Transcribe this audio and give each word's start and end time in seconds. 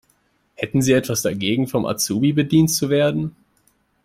Hätten 0.55 0.81
Sie 0.81 0.93
etwas 0.93 1.21
dagegen, 1.21 1.67
vom 1.67 1.85
Azubi 1.85 2.33
bedient 2.33 2.71
zu 2.71 2.89
werden? 2.89 3.35